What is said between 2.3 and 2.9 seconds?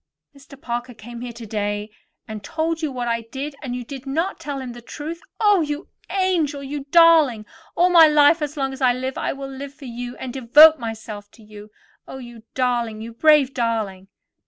told